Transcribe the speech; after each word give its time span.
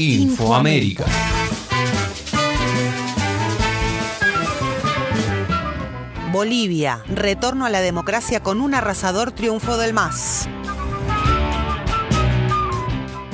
Infoamérica. 0.00 1.06
Bolivia, 6.30 7.02
retorno 7.08 7.64
a 7.64 7.68
la 7.68 7.80
democracia 7.80 8.40
con 8.40 8.60
un 8.60 8.74
arrasador 8.74 9.32
triunfo 9.32 9.76
del 9.76 9.92
MAS. 9.92 10.48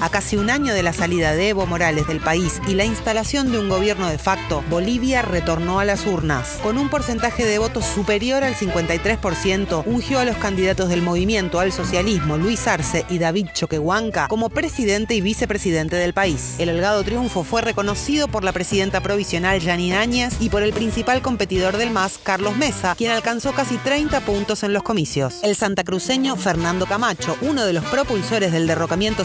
A 0.05 0.11
casi 0.11 0.37
un 0.37 0.51
año 0.51 0.75
de 0.75 0.83
la 0.83 0.93
salida 0.93 1.33
de 1.33 1.49
Evo 1.49 1.65
Morales 1.65 2.07
del 2.07 2.21
país 2.21 2.61
y 2.69 2.75
la 2.75 2.85
instalación 2.85 3.51
de 3.51 3.59
un 3.59 3.71
gobierno 3.71 4.07
de 4.07 4.19
facto, 4.19 4.63
Bolivia 4.69 5.23
retornó 5.23 5.81
a 5.81 5.87
las 5.87 6.05
urnas. 6.05 6.59
Con 6.63 6.77
un 6.77 6.91
porcentaje 6.91 7.47
de 7.47 7.57
votos 7.57 7.87
superior 7.87 8.45
al 8.45 8.55
53%, 8.55 9.83
ungió 9.87 10.19
a 10.19 10.27
los 10.27 10.37
candidatos 10.37 10.91
del 10.91 11.01
movimiento 11.01 11.59
al 11.59 11.73
socialismo, 11.73 12.37
Luis 12.37 12.67
Arce 12.67 13.07
y 13.09 13.17
David 13.17 13.47
Choquehuanca, 13.55 14.29
como 14.29 14.51
presidente 14.51 15.15
y 15.15 15.23
vicepresidente 15.23 15.97
del 15.97 16.13
país. 16.13 16.57
El 16.59 16.69
holgado 16.69 17.03
triunfo 17.03 17.43
fue 17.43 17.63
reconocido 17.63 18.29
por 18.29 18.45
la 18.45 18.53
presidenta 18.53 19.01
provisional 19.01 19.63
Janine 19.63 19.97
Áñez 19.97 20.35
y 20.39 20.51
por 20.51 20.63
el 20.63 20.75
principal 20.75 21.23
competidor 21.23 21.79
del 21.79 21.89
MAS, 21.89 22.19
Carlos 22.23 22.59
Mesa, 22.59 22.95
quien 22.95 23.11
alcanzó 23.11 23.55
casi 23.55 23.79
30 23.79 24.21
puntos 24.21 24.65
en 24.65 24.75
los 24.75 24.83
comicios. 24.83 25.43
El 25.43 25.57
santacruceño 25.57 26.37
Fernando 26.37 26.85
Camacho, 26.85 27.39
uno 27.41 27.65
de 27.65 27.73
los 27.73 27.87
propulsores 27.87 28.53
del 28.53 28.67
derrocamiento 28.67 29.25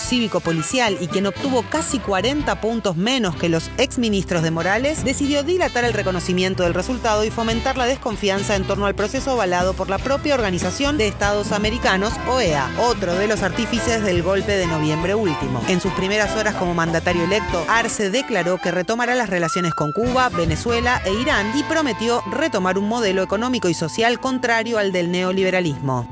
y 0.72 1.08
quien 1.08 1.26
obtuvo 1.26 1.64
casi 1.64 1.98
40 1.98 2.62
puntos 2.62 2.96
menos 2.96 3.36
que 3.36 3.50
los 3.50 3.72
exministros 3.78 4.44
de 4.44 4.52
Morales, 4.52 5.04
decidió 5.04 5.42
dilatar 5.42 5.84
el 5.84 5.94
reconocimiento 5.94 6.62
del 6.62 6.76
resultado 6.76 7.24
y 7.24 7.32
fomentar 7.32 7.76
la 7.76 7.88
desconfianza 7.88 8.56
en 8.56 8.68
torno 8.68 8.86
al 8.86 8.94
proceso 8.94 9.32
avalado 9.32 9.74
por 9.74 9.90
la 9.90 9.98
propia 9.98 10.36
Organización 10.36 11.00
de 11.00 11.08
Estados 11.08 11.54
Americanos, 11.54 12.14
OEA, 12.28 12.70
otro 12.82 13.16
de 13.16 13.28
los 13.28 13.42
artífices 13.42 14.04
del 14.04 14.22
golpe 14.22 14.58
de 14.58 14.68
noviembre 14.68 15.16
último. 15.16 15.60
En 15.70 15.82
sus 15.82 15.92
primeras 15.94 16.36
horas 16.36 16.54
como 16.54 16.76
mandatario 16.76 17.24
electo, 17.24 17.66
Arce 17.68 18.12
declaró 18.12 18.60
que 18.60 18.70
retomará 18.70 19.16
las 19.16 19.30
relaciones 19.30 19.74
con 19.74 19.92
Cuba, 19.92 20.30
Venezuela 20.30 21.02
e 21.04 21.14
Irán 21.14 21.52
y 21.58 21.64
prometió 21.64 22.22
retomar 22.32 22.78
un 22.78 22.88
modelo 22.88 23.24
económico 23.24 23.70
y 23.70 23.74
social 23.74 24.20
contrario 24.20 24.78
al 24.78 24.92
del 24.92 25.10
neoliberalismo. 25.10 26.08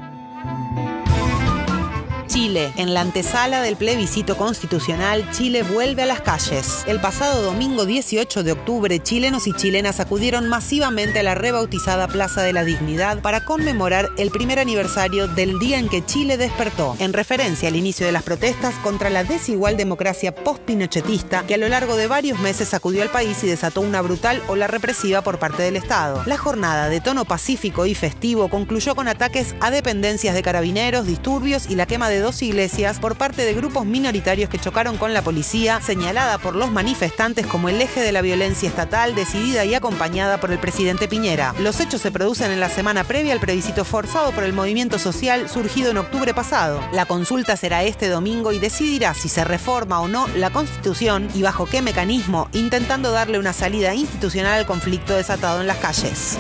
Chile. 2.38 2.72
En 2.78 2.94
la 2.94 3.02
antesala 3.02 3.64
del 3.64 3.78
plebiscito 3.78 4.38
constitucional, 4.38 5.28
Chile 5.32 5.64
vuelve 5.64 6.04
a 6.04 6.06
las 6.06 6.22
calles. 6.22 6.84
El 6.86 7.02
pasado 7.02 7.42
domingo 7.42 7.88
18 7.88 8.44
de 8.44 8.52
octubre, 8.52 9.00
chilenos 9.00 9.48
y 9.48 9.54
chilenas 9.54 10.00
acudieron 10.00 10.48
masivamente 10.48 11.18
a 11.18 11.24
la 11.24 11.34
rebautizada 11.34 12.08
Plaza 12.08 12.44
de 12.44 12.54
la 12.54 12.64
Dignidad 12.64 13.24
para 13.24 13.44
conmemorar 13.44 14.10
el 14.20 14.30
primer 14.30 14.60
aniversario 14.60 15.28
del 15.28 15.58
día 15.58 15.80
en 15.80 15.90
que 15.90 16.06
Chile 16.06 16.38
despertó, 16.38 16.96
en 17.00 17.12
referencia 17.12 17.70
al 17.70 17.76
inicio 17.76 18.06
de 18.06 18.12
las 18.12 18.22
protestas 18.22 18.76
contra 18.84 19.10
la 19.10 19.24
desigual 19.24 19.76
democracia 19.76 20.36
post-pinochetista 20.36 21.44
que 21.48 21.56
a 21.56 21.58
lo 21.58 21.68
largo 21.68 21.96
de 21.96 22.06
varios 22.06 22.38
meses 22.38 22.68
sacudió 22.68 23.02
al 23.02 23.10
país 23.10 23.44
y 23.44 23.48
desató 23.48 23.82
una 23.82 24.04
brutal 24.04 24.44
ola 24.48 24.68
represiva 24.68 25.24
por 25.24 25.40
parte 25.40 25.64
del 25.64 25.76
Estado. 25.76 26.22
La 26.28 26.38
jornada 26.38 26.88
de 26.88 27.02
tono 27.02 27.26
pacífico 27.26 27.88
y 27.88 27.96
festivo 27.96 28.48
concluyó 28.48 28.94
con 28.94 29.08
ataques 29.08 29.56
a 29.60 29.72
dependencias 29.72 30.36
de 30.36 30.44
carabineros, 30.44 31.08
disturbios 31.08 31.68
y 31.68 31.74
la 31.74 31.88
quema 31.88 32.10
de 32.10 32.27
dos 32.28 32.42
iglesias 32.42 33.00
por 33.00 33.16
parte 33.16 33.46
de 33.46 33.54
grupos 33.54 33.86
minoritarios 33.86 34.50
que 34.50 34.60
chocaron 34.60 34.98
con 34.98 35.14
la 35.14 35.22
policía, 35.22 35.80
señalada 35.80 36.38
por 36.38 36.58
los 36.58 36.70
manifestantes 36.74 37.48
como 37.48 37.70
el 37.70 37.82
eje 37.82 38.02
de 38.02 38.12
la 38.12 38.22
violencia 38.22 38.68
estatal 38.68 39.16
decidida 39.16 39.64
y 39.64 39.74
acompañada 39.76 40.38
por 40.38 40.52
el 40.52 40.60
presidente 40.60 41.08
Piñera. 41.08 41.56
Los 41.60 41.80
hechos 41.80 42.02
se 42.02 42.12
producen 42.12 42.52
en 42.52 42.60
la 42.60 42.68
semana 42.68 43.06
previa 43.06 43.32
al 43.32 43.40
plebiscito 43.40 43.86
forzado 43.86 44.34
por 44.34 44.44
el 44.44 44.52
movimiento 44.52 45.00
social 45.00 45.48
surgido 45.48 45.90
en 45.92 46.00
octubre 46.00 46.34
pasado. 46.34 46.82
La 46.92 47.06
consulta 47.06 47.56
será 47.56 47.86
este 47.86 48.10
domingo 48.10 48.52
y 48.52 48.60
decidirá 48.60 49.14
si 49.14 49.30
se 49.30 49.46
reforma 49.46 50.02
o 50.02 50.10
no 50.10 50.28
la 50.36 50.50
constitución 50.50 51.30
y 51.34 51.44
bajo 51.44 51.66
qué 51.66 51.82
mecanismo, 51.82 52.50
intentando 52.52 53.12
darle 53.12 53.40
una 53.40 53.54
salida 53.54 53.96
institucional 53.96 54.60
al 54.60 54.66
conflicto 54.66 55.16
desatado 55.16 55.62
en 55.62 55.68
las 55.68 55.78
calles. 55.78 56.38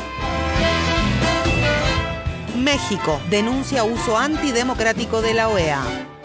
México 2.67 3.21
denuncia 3.29 3.85
uso 3.85 4.17
antidemocrático 4.17 5.21
de 5.21 5.33
la 5.33 5.47
OEA. 5.47 6.16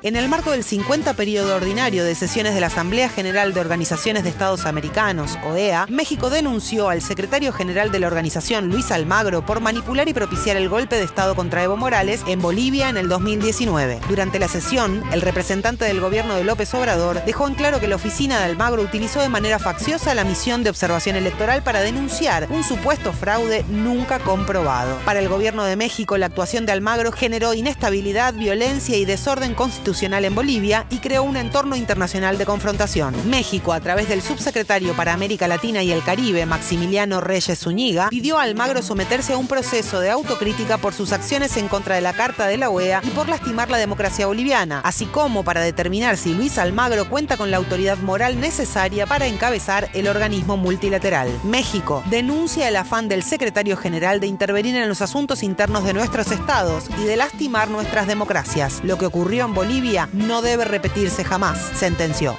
En 0.00 0.14
el 0.14 0.28
marco 0.28 0.52
del 0.52 0.62
50 0.62 1.14
periodo 1.14 1.56
ordinario 1.56 2.04
de 2.04 2.14
sesiones 2.14 2.54
de 2.54 2.60
la 2.60 2.68
Asamblea 2.68 3.08
General 3.08 3.52
de 3.52 3.58
Organizaciones 3.58 4.22
de 4.22 4.30
Estados 4.30 4.64
Americanos, 4.64 5.36
OEA, 5.44 5.86
México 5.88 6.30
denunció 6.30 6.88
al 6.88 7.02
secretario 7.02 7.52
general 7.52 7.90
de 7.90 7.98
la 7.98 8.06
organización, 8.06 8.68
Luis 8.68 8.92
Almagro, 8.92 9.44
por 9.44 9.58
manipular 9.58 10.08
y 10.08 10.14
propiciar 10.14 10.56
el 10.56 10.68
golpe 10.68 10.94
de 10.94 11.02
Estado 11.02 11.34
contra 11.34 11.64
Evo 11.64 11.76
Morales 11.76 12.22
en 12.28 12.40
Bolivia 12.40 12.90
en 12.90 12.96
el 12.96 13.08
2019. 13.08 13.98
Durante 14.08 14.38
la 14.38 14.46
sesión, 14.46 15.02
el 15.12 15.20
representante 15.20 15.84
del 15.84 16.00
gobierno 16.00 16.36
de 16.36 16.44
López 16.44 16.72
Obrador 16.74 17.24
dejó 17.24 17.48
en 17.48 17.54
claro 17.54 17.80
que 17.80 17.88
la 17.88 17.96
oficina 17.96 18.38
de 18.38 18.44
Almagro 18.44 18.82
utilizó 18.82 19.20
de 19.20 19.28
manera 19.28 19.58
facciosa 19.58 20.14
la 20.14 20.22
misión 20.22 20.62
de 20.62 20.70
observación 20.70 21.16
electoral 21.16 21.64
para 21.64 21.80
denunciar 21.80 22.46
un 22.50 22.62
supuesto 22.62 23.12
fraude 23.12 23.64
nunca 23.68 24.20
comprobado. 24.20 24.96
Para 25.04 25.18
el 25.18 25.28
gobierno 25.28 25.64
de 25.64 25.74
México, 25.74 26.16
la 26.18 26.26
actuación 26.26 26.66
de 26.66 26.72
Almagro 26.72 27.10
generó 27.10 27.52
inestabilidad, 27.52 28.32
violencia 28.34 28.96
y 28.96 29.04
desorden 29.04 29.54
constitucional 29.54 29.87
en 29.88 30.34
Bolivia 30.34 30.84
y 30.90 30.98
creó 30.98 31.22
un 31.22 31.38
entorno 31.38 31.74
internacional 31.74 32.36
de 32.36 32.44
confrontación. 32.44 33.14
México, 33.30 33.72
a 33.72 33.80
través 33.80 34.06
del 34.08 34.20
subsecretario 34.20 34.94
para 34.94 35.14
América 35.14 35.48
Latina 35.48 35.82
y 35.82 35.92
el 35.92 36.04
Caribe, 36.04 36.44
Maximiliano 36.44 37.22
Reyes 37.22 37.58
Zúñiga, 37.58 38.10
pidió 38.10 38.38
a 38.38 38.42
Almagro 38.42 38.82
someterse 38.82 39.32
a 39.32 39.38
un 39.38 39.48
proceso 39.48 40.00
de 40.00 40.10
autocrítica 40.10 40.76
por 40.76 40.92
sus 40.92 41.12
acciones 41.12 41.56
en 41.56 41.68
contra 41.68 41.94
de 41.94 42.02
la 42.02 42.12
Carta 42.12 42.46
de 42.46 42.58
la 42.58 42.68
OEA 42.68 43.00
y 43.02 43.08
por 43.10 43.30
lastimar 43.30 43.70
la 43.70 43.78
democracia 43.78 44.26
boliviana, 44.26 44.80
así 44.84 45.06
como 45.06 45.42
para 45.42 45.62
determinar 45.62 46.18
si 46.18 46.34
Luis 46.34 46.58
Almagro 46.58 47.08
cuenta 47.08 47.38
con 47.38 47.50
la 47.50 47.56
autoridad 47.56 47.96
moral 47.98 48.38
necesaria 48.38 49.06
para 49.06 49.26
encabezar 49.26 49.88
el 49.94 50.06
organismo 50.06 50.58
multilateral. 50.58 51.30
México 51.44 52.02
denuncia 52.10 52.68
el 52.68 52.76
afán 52.76 53.08
del 53.08 53.22
secretario 53.22 53.78
general 53.78 54.20
de 54.20 54.26
intervenir 54.26 54.76
en 54.76 54.88
los 54.88 55.00
asuntos 55.00 55.42
internos 55.42 55.84
de 55.84 55.94
nuestros 55.94 56.30
estados 56.30 56.84
y 57.00 57.04
de 57.04 57.16
lastimar 57.16 57.70
nuestras 57.70 58.06
democracias. 58.06 58.80
Lo 58.84 58.98
que 58.98 59.06
ocurrió 59.06 59.46
en 59.46 59.54
Bolivia 59.54 59.77
no 60.12 60.42
debe 60.42 60.64
repetirse 60.64 61.24
jamás, 61.24 61.58
sentenció. 61.74 62.36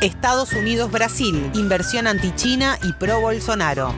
Estados 0.00 0.52
Unidos-Brasil, 0.52 1.50
inversión 1.54 2.06
anti-China 2.06 2.78
y 2.82 2.92
pro-Bolsonaro. 2.92 3.94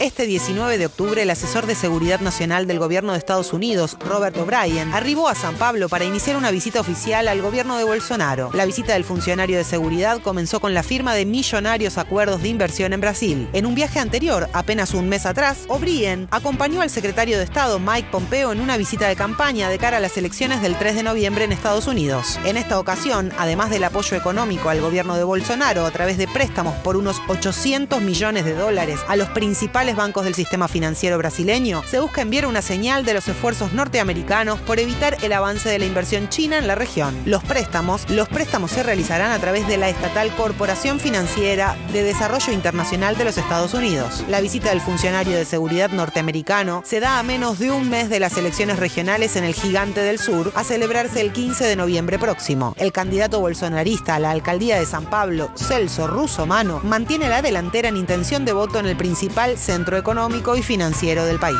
Este 0.00 0.26
19 0.26 0.78
de 0.78 0.86
octubre, 0.86 1.20
el 1.20 1.28
asesor 1.28 1.66
de 1.66 1.74
Seguridad 1.74 2.20
Nacional 2.20 2.66
del 2.66 2.78
Gobierno 2.78 3.12
de 3.12 3.18
Estados 3.18 3.52
Unidos, 3.52 3.98
Robert 4.00 4.34
O'Brien, 4.38 4.94
arribó 4.94 5.28
a 5.28 5.34
San 5.34 5.56
Pablo 5.56 5.90
para 5.90 6.06
iniciar 6.06 6.38
una 6.38 6.50
visita 6.50 6.80
oficial 6.80 7.28
al 7.28 7.42
gobierno 7.42 7.76
de 7.76 7.84
Bolsonaro. 7.84 8.48
La 8.54 8.64
visita 8.64 8.94
del 8.94 9.04
funcionario 9.04 9.58
de 9.58 9.64
seguridad 9.64 10.22
comenzó 10.22 10.58
con 10.58 10.72
la 10.72 10.82
firma 10.82 11.14
de 11.14 11.26
millonarios 11.26 11.98
acuerdos 11.98 12.40
de 12.40 12.48
inversión 12.48 12.94
en 12.94 13.02
Brasil. 13.02 13.50
En 13.52 13.66
un 13.66 13.74
viaje 13.74 13.98
anterior, 13.98 14.48
apenas 14.54 14.94
un 14.94 15.06
mes 15.06 15.26
atrás, 15.26 15.66
O'Brien 15.68 16.28
acompañó 16.30 16.80
al 16.80 16.88
secretario 16.88 17.36
de 17.36 17.44
Estado, 17.44 17.78
Mike 17.78 18.08
Pompeo, 18.10 18.52
en 18.52 18.62
una 18.62 18.78
visita 18.78 19.06
de 19.06 19.16
campaña 19.16 19.68
de 19.68 19.76
cara 19.76 19.98
a 19.98 20.00
las 20.00 20.16
elecciones 20.16 20.62
del 20.62 20.76
3 20.76 20.94
de 20.94 21.02
noviembre 21.02 21.44
en 21.44 21.52
Estados 21.52 21.86
Unidos. 21.86 22.40
En 22.46 22.56
esta 22.56 22.78
ocasión, 22.78 23.32
además 23.36 23.68
del 23.68 23.84
apoyo 23.84 24.16
económico 24.16 24.70
al 24.70 24.80
gobierno 24.80 25.16
de 25.16 25.24
Bolsonaro 25.24 25.84
a 25.84 25.90
través 25.90 26.16
de 26.16 26.26
préstamos 26.26 26.74
por 26.76 26.96
unos 26.96 27.20
800 27.28 28.00
millones 28.00 28.46
de 28.46 28.54
dólares 28.54 28.98
a 29.06 29.16
los 29.16 29.28
principales 29.28 29.89
bancos 29.96 30.24
del 30.24 30.34
sistema 30.34 30.68
financiero 30.68 31.18
brasileño, 31.18 31.82
se 31.86 32.00
busca 32.00 32.22
enviar 32.22 32.46
una 32.46 32.62
señal 32.62 33.04
de 33.04 33.14
los 33.14 33.28
esfuerzos 33.28 33.72
norteamericanos 33.72 34.60
por 34.60 34.78
evitar 34.78 35.16
el 35.22 35.32
avance 35.32 35.68
de 35.68 35.78
la 35.78 35.86
inversión 35.86 36.28
china 36.28 36.58
en 36.58 36.66
la 36.66 36.74
región. 36.74 37.16
Los 37.24 37.42
préstamos, 37.44 38.08
los 38.10 38.28
préstamos 38.28 38.70
se 38.70 38.82
realizarán 38.82 39.32
a 39.32 39.38
través 39.38 39.66
de 39.66 39.76
la 39.76 39.88
estatal 39.88 40.30
Corporación 40.36 41.00
Financiera 41.00 41.76
de 41.92 42.02
Desarrollo 42.02 42.52
Internacional 42.52 43.16
de 43.16 43.24
los 43.24 43.38
Estados 43.38 43.74
Unidos. 43.74 44.24
La 44.28 44.40
visita 44.40 44.70
del 44.70 44.80
funcionario 44.80 45.36
de 45.36 45.44
seguridad 45.44 45.90
norteamericano 45.90 46.82
se 46.84 47.00
da 47.00 47.18
a 47.18 47.22
menos 47.22 47.58
de 47.58 47.70
un 47.70 47.88
mes 47.88 48.08
de 48.08 48.20
las 48.20 48.36
elecciones 48.36 48.78
regionales 48.78 49.36
en 49.36 49.44
el 49.44 49.54
Gigante 49.54 50.00
del 50.00 50.18
Sur, 50.18 50.52
a 50.54 50.64
celebrarse 50.64 51.20
el 51.20 51.32
15 51.32 51.64
de 51.64 51.76
noviembre 51.76 52.18
próximo. 52.18 52.74
El 52.78 52.92
candidato 52.92 53.40
bolsonarista 53.40 54.14
a 54.14 54.18
la 54.18 54.30
alcaldía 54.30 54.78
de 54.78 54.86
San 54.86 55.06
Pablo, 55.06 55.50
Celso 55.56 56.06
Russomano, 56.06 56.80
mantiene 56.84 57.28
la 57.28 57.42
delantera 57.42 57.88
en 57.88 57.96
intención 57.96 58.44
de 58.44 58.52
voto 58.52 58.78
en 58.78 58.86
el 58.86 58.96
principal 58.96 59.58
centro 59.80 59.96
económico 59.96 60.56
y 60.56 60.62
financiero 60.62 61.24
del 61.24 61.38
país. 61.38 61.56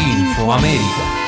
Infoamérica. 0.00 1.21